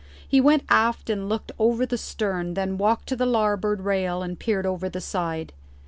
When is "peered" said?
4.39-4.65